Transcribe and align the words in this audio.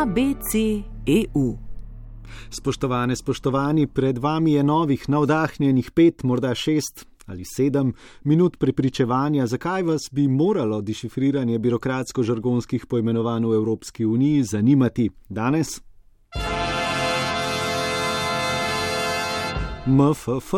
ABC.eu. 0.00 1.58
Spoštovane, 2.50 3.16
spoštovani, 3.16 3.86
pred 3.86 4.18
vami 4.18 4.52
je 4.52 4.62
novih, 4.64 5.08
navdahnjenih 5.08 5.90
pet, 5.90 6.22
morda 6.22 6.54
šest 6.54 7.04
ali 7.26 7.44
sedem 7.44 7.92
minut 8.24 8.56
prepričevanja, 8.58 9.46
zakaj 9.46 9.82
vas 9.82 10.08
bi 10.12 10.28
moralo 10.28 10.80
dešifriranje 10.80 11.58
birokratsko-žargonskih 11.58 12.86
poimenovanj 12.86 13.44
v 13.46 13.54
Evropski 13.54 14.06
uniji 14.06 14.42
zanimati 14.42 15.10
danes. 15.28 15.80
MFF. 19.86 20.54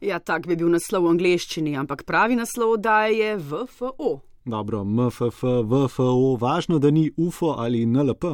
Ja, 0.00 0.18
tak 0.18 0.46
bi 0.46 0.56
bil 0.56 0.70
naslov 0.70 1.04
v 1.04 1.16
angleščini, 1.18 1.76
ampak 1.76 2.06
pravi 2.06 2.38
naslov 2.38 2.78
daje 2.78 3.18
je 3.18 3.36
VFO. 3.36 4.29
Dobro, 4.44 4.84
MFF, 4.84 5.42
VFO, 5.64 6.36
važno, 6.40 6.78
da 6.78 6.90
ni 6.90 7.10
UFO 7.16 7.54
ali 7.58 7.86
NLP. 7.86 8.24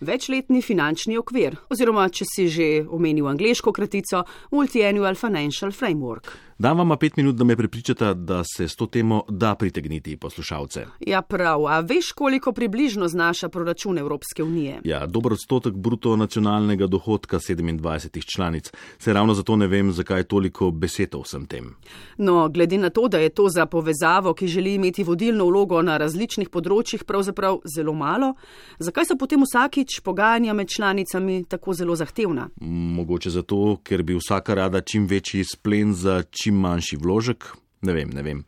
Večletni 0.00 0.62
finančni 0.62 1.14
okvir, 1.18 1.54
oziroma 1.70 2.08
če 2.10 2.24
si 2.26 2.48
že 2.50 2.66
omenil 2.90 3.28
angliško 3.30 3.72
kratico, 3.72 4.24
Multi-Annual 4.50 5.14
Financial 5.14 5.70
Framework. 5.70 6.32
Dam 6.58 6.78
vam 6.78 6.98
pet 6.98 7.16
minut, 7.16 7.34
da 7.34 7.44
me 7.44 7.56
prepričate, 7.56 8.14
da 8.14 8.42
se 8.56 8.68
s 8.68 8.76
to 8.76 8.86
temo 8.86 9.22
da 9.28 9.54
pritegniti 9.54 10.16
poslušalce. 10.16 10.86
Ja, 11.00 11.22
prav, 11.22 11.66
a 11.66 11.80
veš, 11.80 12.12
koliko 12.12 12.52
približno 12.52 13.08
znaša 13.08 13.48
proračun 13.48 13.98
Evropske 13.98 14.42
unije? 14.42 14.80
Ja, 14.84 15.06
dober 15.06 15.32
odstotek 15.32 15.74
bruto 15.74 16.16
nacionalnega 16.16 16.86
dohodka 16.86 17.38
27 17.38 18.34
članic. 18.34 18.72
Se 18.98 19.12
ravno 19.12 19.34
zato 19.34 19.56
ne 19.56 19.66
vem, 19.66 19.92
zakaj 19.92 20.20
je 20.20 20.24
toliko 20.24 20.70
besed 20.70 21.14
o 21.14 21.22
vsem 21.22 21.46
tem. 21.46 21.74
No, 22.18 22.48
glede 22.48 22.78
na 22.78 22.90
to, 22.90 23.08
da 23.08 23.18
je 23.18 23.28
to 23.28 23.48
za 23.48 23.66
povezavo, 23.66 24.34
ki 24.34 24.46
želi 24.46 24.74
imeti 24.74 25.02
vodilno 25.04 25.46
vlogo 25.46 25.82
na 25.82 25.96
različnih 25.96 26.48
področjih, 26.48 27.02
pravzaprav 27.04 27.58
zelo 27.76 27.92
malo, 27.92 28.34
zakaj 28.78 29.10
so 29.10 29.18
potem 29.18 29.42
vsakič 29.42 30.00
pogajanja 30.00 30.54
med 30.54 30.70
članicami 30.70 31.44
tako 31.48 31.74
zelo 31.74 31.96
zahtevna? 31.96 32.48
Mogoče 32.60 33.30
zato, 33.30 33.80
ker 33.82 34.02
bi 34.02 34.14
vsaka 34.14 34.54
rada 34.54 34.80
čim 34.80 35.06
večji 35.10 35.44
splen 35.44 35.94
za 35.94 36.22
čim 36.30 36.43
manjši 36.52 36.96
vložek? 36.96 37.52
Ne 37.82 37.92
vem, 37.92 38.10
ne 38.10 38.22
vem. 38.22 38.44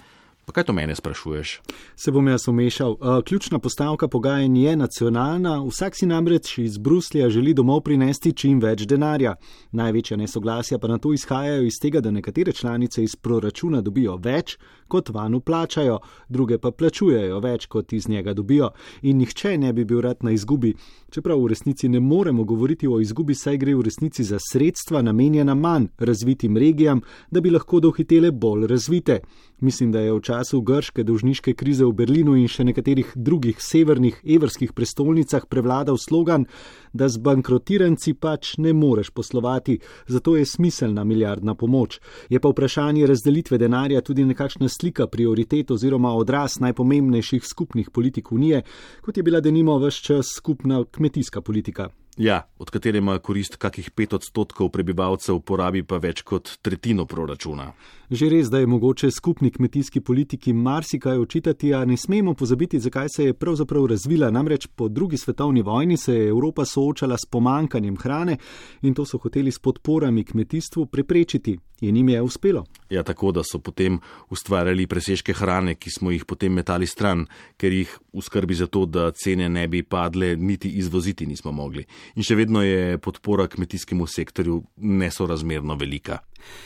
Pa 0.47 0.53
kaj 0.53 0.65
to 0.65 0.73
mene 0.73 0.95
sprašuješ? 0.95 1.61
Se 1.97 2.13
bom 2.13 2.29
jaz 2.29 2.49
umešal. 2.49 2.91
Uh, 2.93 3.23
ključna 3.25 3.59
postavka 3.59 4.09
pogajanj 4.09 4.59
je 4.59 4.77
nacionalna, 4.77 5.65
vsak 5.65 5.97
si 5.97 6.07
namreč 6.07 6.59
iz 6.59 6.79
Bruslja 6.79 7.29
želi 7.31 7.55
domov 7.55 7.81
prinesti 7.81 8.33
čim 8.33 8.61
več 8.63 8.87
denarja. 8.87 9.35
Največja 9.73 10.17
nesoglasja 10.17 10.79
pa 10.79 10.89
na 10.89 10.99
to 10.99 11.13
izhajajo 11.13 11.67
iz 11.67 11.81
tega, 11.83 12.01
da 12.01 12.11
nekatere 12.11 12.53
članice 12.53 13.03
iz 13.03 13.17
proračuna 13.17 13.81
dobijo 13.81 14.17
več, 14.23 14.59
kot 14.89 15.09
vanu 15.09 15.41
plačajo, 15.41 15.99
druge 16.29 16.59
pa 16.59 16.71
plačujejo 16.71 17.41
več, 17.41 17.67
kot 17.67 17.93
iz 17.93 18.09
njega 18.09 18.35
dobijo. 18.35 18.71
In 19.03 19.19
nihče 19.19 19.57
ne 19.59 19.73
bi 19.73 19.85
bil 19.85 20.01
rad 20.01 20.25
na 20.25 20.31
izgubi. 20.31 20.75
Čeprav 21.11 21.41
v 21.43 21.49
resnici 21.49 21.89
ne 21.89 22.01
moremo 22.01 22.45
govoriti 22.45 22.89
o 22.89 23.01
izgubi, 23.01 23.35
saj 23.35 23.59
gre 23.59 23.75
v 23.75 23.87
resnici 23.87 24.25
za 24.25 24.39
sredstva 24.43 25.03
namenjena 25.03 25.55
manj 25.55 25.87
razvitim 25.99 26.57
regijam, 26.57 27.01
da 27.31 27.41
bi 27.41 27.51
lahko 27.51 27.81
dohitele 27.81 28.31
bolj 28.31 28.67
razvite. 28.67 29.21
Mislim, 29.61 29.93
da 29.93 30.01
je 30.01 30.13
v 30.13 30.21
času 30.21 30.61
grške 30.61 31.05
dolžniške 31.05 31.55
krize 31.55 31.85
v 31.85 31.93
Berlinu 31.97 32.35
in 32.37 32.49
še 32.49 32.67
nekaterih 32.69 33.15
drugih 33.15 33.57
severnih 33.63 34.19
evrskih 34.37 34.75
prestolnicah 34.77 35.47
prevladal 35.49 35.97
slogan, 35.97 36.45
da 36.93 37.09
z 37.09 37.23
bankrotiranci 37.25 38.15
pač 38.21 38.57
ne 38.59 38.75
moreš 38.77 39.11
poslovati, 39.11 39.79
zato 40.07 40.37
je 40.37 40.45
smiselna 40.45 41.05
milijardna 41.05 41.55
pomoč. 41.55 42.01
Je 42.29 42.41
pa 42.41 42.53
vprašanje 42.53 43.07
razdelitve 43.07 43.59
denarja 43.59 44.01
tudi 44.01 44.25
nekakšna 44.25 44.69
slika 44.81 45.07
prioritet 45.07 45.71
oziroma 45.71 46.15
odraz 46.15 46.61
najpomembnejših 46.61 47.45
skupnih 47.45 47.91
politik 47.91 48.33
Unije, 48.33 48.63
kot 49.01 49.17
je 49.17 49.23
bila 49.23 49.41
denimo 49.41 49.79
vse 49.79 50.03
čas 50.03 50.27
skupna 50.37 50.85
kmetijska 50.91 51.41
politika. 51.41 51.89
Ja, 52.17 52.49
od 52.59 52.71
katere 52.71 52.99
ima 52.99 53.19
korist 53.19 53.57
kakih 53.57 53.91
pet 53.91 54.15
odstotkov 54.17 54.71
prebivalcev, 54.73 55.37
porabi 55.45 55.83
pa 55.85 55.99
več 56.01 56.23
kot 56.25 56.55
tretjino 56.65 57.05
proračuna. 57.05 57.75
Že 58.11 58.29
res, 58.33 58.49
da 58.49 58.63
je 58.63 58.71
mogoče 58.71 59.11
skupni 59.11 59.51
kmetijski 59.51 60.01
politiki 60.01 60.53
marsikaj 60.53 61.19
očitati, 61.19 61.75
a 61.75 61.85
ne 61.85 61.97
smemo 61.97 62.35
pozabiti, 62.35 62.81
zakaj 62.81 63.09
se 63.17 63.25
je 63.25 63.35
pravzaprav 63.35 63.87
razvila. 63.93 64.31
Namreč 64.31 64.67
po 64.67 64.89
drugi 64.89 65.19
svetovni 65.19 65.63
vojni 65.63 65.97
se 65.97 66.15
je 66.15 66.29
Evropa 66.29 66.65
soočala 66.65 67.19
s 67.19 67.29
pomankanjem 67.31 67.97
hrane 67.97 68.39
in 68.83 68.95
to 68.95 69.05
so 69.05 69.19
hoteli 69.19 69.53
s 69.53 69.59
podporami 69.59 70.25
kmetijstvu 70.25 70.87
preprečiti. 70.87 71.59
In 71.81 71.97
jim 71.97 72.09
je 72.09 72.23
uspelo. 72.23 72.65
Ja, 72.91 73.03
tako 73.03 73.33
da 73.33 73.43
so 73.45 73.59
potem 73.59 73.99
ustvarjali 74.31 74.87
presežke 74.87 75.35
hrane, 75.37 75.75
ki 75.75 75.91
smo 75.91 76.11
jih 76.11 76.25
potem 76.25 76.55
metali 76.57 76.87
stran, 76.87 77.27
ker 77.61 77.73
jih 77.73 77.91
v 78.15 78.23
skrbi 78.25 78.55
za 78.55 78.67
to, 78.67 78.87
da 78.87 79.11
cene 79.13 79.49
ne 79.49 79.67
bi 79.69 79.83
padle, 79.83 80.37
niti 80.37 80.71
izvoziti 80.81 81.27
nismo 81.27 81.53
mogli. 81.53 81.85
In 82.15 82.23
še 82.27 82.37
vedno 82.39 82.63
je 82.63 82.99
podpora 83.03 83.49
kmetijskemu 83.51 84.07
sektorju 84.07 84.63
nesorazmerno 84.77 85.77
velika. 85.77 86.21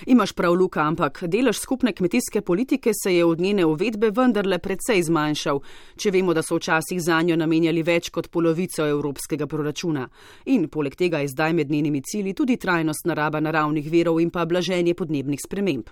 Imaš 0.07 0.33
prav, 0.33 0.55
Luka, 0.55 0.83
ampak 0.83 1.23
delež 1.27 1.59
skupne 1.59 1.93
kmetijske 1.93 2.41
politike 2.41 2.93
se 3.03 3.15
je 3.15 3.25
od 3.25 3.41
njene 3.41 3.65
uvedbe 3.67 4.11
vendarle 4.11 4.59
precej 4.59 5.03
zmanjšal, 5.03 5.61
če 5.97 6.11
vemo, 6.11 6.35
da 6.35 6.43
so 6.43 6.57
včasih 6.57 7.01
za 7.03 7.23
njo 7.23 7.37
namenjali 7.37 7.83
več 7.83 8.11
kot 8.11 8.29
polovico 8.31 8.87
evropskega 8.87 9.47
proračuna. 9.47 10.09
In 10.47 10.69
poleg 10.69 10.95
tega 10.95 11.19
je 11.19 11.29
zdaj 11.29 11.53
med 11.53 11.71
njenimi 11.71 12.03
cilji 12.03 12.35
tudi 12.35 12.57
trajnost 12.57 13.07
naraba 13.07 13.41
naravnih 13.41 13.91
verov 13.91 14.21
in 14.21 14.31
pa 14.31 14.45
blaženje 14.45 14.95
podnebnih 14.95 15.41
sprememb. 15.45 15.91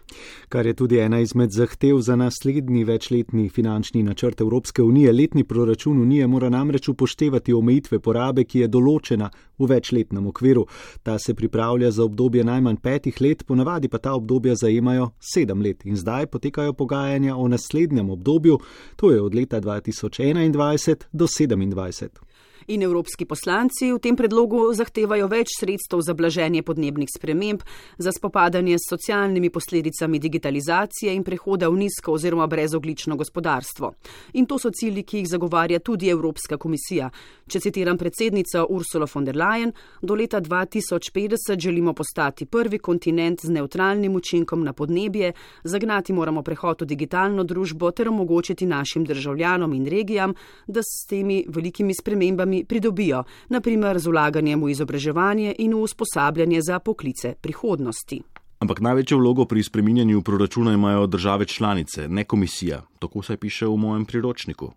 Kar 0.48 0.66
je 0.66 0.74
tudi 0.74 0.98
ena 0.98 1.20
izmed 1.20 1.50
zahtev 1.50 2.00
za 2.00 2.16
naslednji 2.16 2.84
večletni 2.84 3.48
finančni 3.48 4.02
načrt 4.02 4.40
Evropske 4.40 4.82
unije. 4.82 5.12
Letni 5.12 5.44
proračun 5.44 6.02
unije 6.02 6.26
mora 6.26 6.48
namreč 6.48 6.88
upoštevati 6.88 7.52
omejitve 7.52 7.98
porabe, 7.98 8.44
ki 8.44 8.64
je 8.64 8.68
določena 8.68 9.30
v 9.58 9.66
večletnem 9.66 10.26
okviru. 10.26 10.66
Ta 11.02 11.18
se 11.18 11.34
pripravlja 11.34 11.90
za 11.90 12.04
obdobje 12.04 12.44
najmanj 12.44 12.76
petih 12.76 13.20
let, 13.20 13.44
ponavadi 13.44 13.88
pa 13.88 13.98
ta 13.98 14.12
obdobja 14.12 14.54
zajemajo 14.54 15.10
sedem 15.20 15.62
let 15.62 15.86
in 15.86 15.96
zdaj 15.96 16.26
potekajo 16.26 16.72
pogajanja 16.72 17.36
o 17.36 17.48
naslednjem 17.48 18.10
obdobju, 18.10 18.58
to 18.96 19.10
je 19.10 19.22
od 19.22 19.34
leta 19.34 19.60
2021 19.60 21.04
do 21.12 21.26
2027 21.26 22.27
in 22.68 22.82
evropski 22.82 23.24
poslanci 23.24 23.92
v 23.92 23.98
tem 23.98 24.16
predlogu 24.16 24.60
zahtevajo 24.76 25.28
več 25.28 25.54
sredstev 25.56 26.02
za 26.04 26.14
blaženje 26.14 26.62
podnebnih 26.62 27.08
sprememb, 27.08 27.62
za 27.98 28.12
spopadanje 28.12 28.76
s 28.78 28.90
socialnimi 28.90 29.50
posledicami 29.50 30.18
digitalizacije 30.18 31.14
in 31.14 31.24
prehoda 31.24 31.68
v 31.68 31.78
nizko 31.84 32.12
oziroma 32.12 32.46
brezoglično 32.46 33.16
gospodarstvo. 33.16 33.92
In 34.32 34.46
to 34.46 34.58
so 34.58 34.70
cilji, 34.70 35.02
ki 35.02 35.22
jih 35.22 35.28
zagovarja 35.28 35.78
tudi 35.80 36.10
Evropska 36.12 36.58
komisija. 36.60 37.08
Če 37.48 37.60
citiram 37.60 37.96
predsednico 37.98 38.66
Ursula 38.68 39.08
von 39.14 39.24
der 39.24 39.36
Leyen, 39.36 39.72
do 40.02 40.14
leta 40.14 40.40
2050 40.40 41.56
želimo 41.58 41.94
postati 41.94 42.46
prvi 42.46 42.78
kontinent 42.78 43.40
z 43.42 43.50
neutralnim 43.50 44.16
učinkom 44.16 44.64
na 44.64 44.72
podnebje, 44.72 45.32
zagnati 45.64 46.12
moramo 46.12 46.42
prehod 46.42 46.82
v 46.82 46.90
digitalno 46.92 47.44
družbo 47.44 47.90
ter 47.90 48.08
omogočiti 48.08 48.66
našim 48.66 49.04
državljanom 49.04 49.72
in 49.72 49.86
regijam, 49.86 50.34
da 50.66 50.82
s 50.84 51.06
temi 51.08 51.44
velikimi 51.48 51.94
spremembami 51.94 52.57
pridobijo, 52.64 53.24
naprimer 53.48 53.98
z 53.98 54.06
vlaganjem 54.06 54.62
v 54.62 54.70
izobraževanje 54.70 55.54
in 55.58 55.74
v 55.74 55.82
usposabljanje 55.82 56.62
za 56.62 56.78
poklice 56.78 57.34
prihodnosti. 57.40 58.22
Ampak 58.58 58.80
največjo 58.80 59.18
vlogo 59.18 59.44
pri 59.46 59.62
spreminjanju 59.62 60.22
proračuna 60.22 60.72
imajo 60.74 61.06
države 61.06 61.44
članice, 61.44 62.08
ne 62.08 62.24
komisija. 62.24 62.82
Tako 62.98 63.22
se 63.22 63.36
piše 63.36 63.66
v 63.66 63.76
mojem 63.76 64.04
priročniku. 64.04 64.72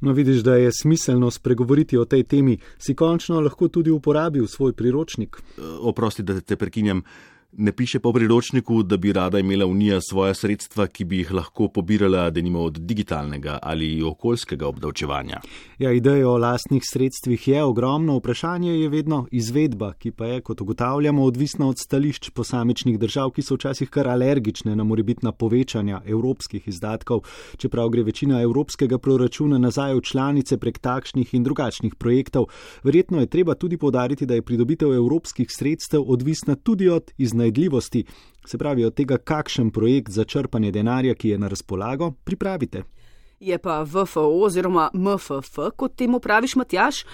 No, 0.00 0.12
vidiš, 0.12 0.42
da 0.42 0.56
je 0.56 0.70
smiselno 0.72 1.30
spregovoriti 1.30 1.98
o 1.98 2.04
tej 2.04 2.22
temi. 2.22 2.58
Si 2.78 2.94
končno 2.94 3.40
lahko 3.40 3.68
tudi 3.68 3.90
uporabil 3.90 4.46
svoj 4.46 4.72
priročnik. 4.72 5.36
Oprosti, 5.80 6.22
da 6.22 6.40
te 6.40 6.56
prekinjam. 6.56 7.02
Ne 7.56 7.72
piše 7.72 7.98
po 7.98 8.12
priročniku, 8.12 8.82
da 8.82 8.96
bi 8.96 9.12
rada 9.12 9.38
imela 9.38 9.66
Unija 9.66 10.00
svoje 10.00 10.34
sredstva, 10.34 10.86
ki 10.86 11.04
bi 11.04 11.16
jih 11.18 11.32
lahko 11.32 11.68
pobirala, 11.68 12.30
da 12.30 12.40
nima 12.40 12.58
od 12.58 12.78
digitalnega 12.80 13.58
ali 13.62 14.02
okoljskega 14.02 14.66
obdavčevanja. 14.66 15.40
Ja, 15.78 15.92
ideja 15.92 16.28
o 16.28 16.38
lastnih 16.38 16.82
sredstvih 16.92 17.48
je 17.48 17.62
ogromno, 17.62 18.16
vprašanje 18.16 18.72
je 18.72 18.88
vedno 18.88 19.26
izvedba, 19.30 19.92
ki 19.92 20.10
pa 20.10 20.26
je, 20.26 20.40
kot 20.40 20.60
ugotavljamo, 20.60 21.24
odvisna 21.24 21.68
od 21.68 21.78
stališč 21.78 22.30
posamičnih 22.30 22.98
držav, 22.98 23.30
ki 23.30 23.42
so 23.42 23.54
včasih 23.54 23.90
kar 23.90 24.08
alergične 24.08 24.76
na 24.76 24.84
morebitna 24.84 25.32
povečanja 25.32 26.00
evropskih 26.06 26.68
izdatkov, 26.68 27.20
čeprav 27.56 27.88
gre 27.88 28.02
večina 28.02 28.40
evropskega 28.40 28.98
proračuna 28.98 29.58
nazaj 29.58 29.94
v 29.94 30.00
članice 30.00 30.56
prek 30.56 30.78
takšnih 30.78 31.34
in 31.34 31.44
drugačnih 31.44 31.94
projektov. 31.94 32.48
Verjetno 32.82 33.20
je 33.20 33.26
treba 33.26 33.54
tudi 33.54 33.76
podariti, 33.76 34.26
da 34.26 34.34
je 34.34 34.42
pridobitev 34.42 34.94
evropskih 34.94 35.48
sredstev 35.50 36.02
odvisna 36.06 36.54
tudi 36.54 36.88
od 36.88 37.12
iznajdljivosti 37.18 37.41
iznajdljivosti, 37.42 38.04
se 38.46 38.58
pravi 38.58 38.84
od 38.84 38.94
tega, 38.94 39.18
kakšen 39.18 39.70
projekt 39.70 40.12
za 40.12 40.24
črpanje 40.24 40.70
denarja, 40.72 41.14
ki 41.14 41.28
je 41.28 41.38
na 41.38 41.48
razpolago, 41.48 42.12
pripravite. 42.24 42.82
Je 43.40 43.58
pa 43.58 43.82
VFO 43.82 44.28
oziroma 44.44 44.90
MFF, 44.94 45.58
kot 45.76 45.96
temu 45.96 46.20
praviš, 46.20 46.56
Matjaš, 46.56 47.04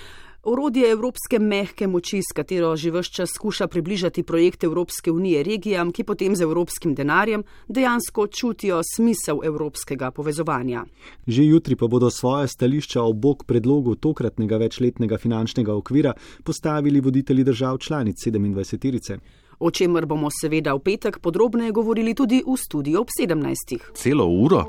Orodje 0.42 0.90
evropske 0.90 1.38
mehke 1.38 1.86
moči, 1.86 2.20
s 2.22 2.32
katero 2.32 2.76
že 2.76 2.90
vse 2.90 3.10
čas 3.12 3.30
skuša 3.34 3.66
približati 3.66 4.22
projekt 4.22 4.64
Evropske 4.64 5.10
unije 5.10 5.42
regijam, 5.42 5.90
ki 5.92 6.04
potem 6.04 6.36
z 6.36 6.42
evropskim 6.42 6.94
denarjem 6.94 7.42
dejansko 7.68 8.26
čutijo 8.26 8.80
smisel 8.94 9.42
evropskega 9.44 10.10
povezovanja. 10.10 10.84
Že 11.26 11.44
jutri 11.44 11.76
pa 11.76 11.86
bodo 11.86 12.10
svoje 12.10 12.48
stališča 12.48 13.02
o 13.02 13.12
bok 13.12 13.44
predlogu 13.44 13.94
tokratnega 13.94 14.56
večletnega 14.56 15.18
finančnega 15.18 15.74
okvira 15.74 16.12
postavili 16.44 17.00
voditelji 17.00 17.44
držav 17.44 17.78
članic 17.78 18.16
27. 18.26 19.18
O 19.58 19.70
čemer 19.70 20.06
bomo 20.06 20.30
seveda 20.30 20.74
v 20.74 20.80
petek 20.86 21.18
podrobneje 21.18 21.74
govorili 21.74 22.14
tudi 22.14 22.42
v 22.46 22.54
studiu 22.54 23.02
ob 23.02 23.10
17. 23.10 23.94
Celo 23.94 24.26
uro. 24.30 24.62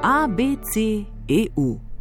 ABC 0.00 1.04
EU. 1.28 1.93